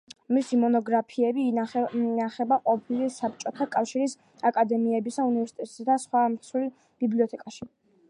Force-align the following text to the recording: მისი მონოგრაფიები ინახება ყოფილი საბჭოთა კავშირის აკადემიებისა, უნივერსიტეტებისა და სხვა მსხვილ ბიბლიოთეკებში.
მისი 0.35 0.57
მონოგრაფიები 0.61 1.45
ინახება 1.49 2.59
ყოფილი 2.71 3.11
საბჭოთა 3.19 3.69
კავშირის 3.77 4.19
აკადემიებისა, 4.53 5.29
უნივერსიტეტებისა 5.33 5.91
და 5.95 6.03
სხვა 6.09 6.27
მსხვილ 6.39 6.71
ბიბლიოთეკებში. 7.05 7.75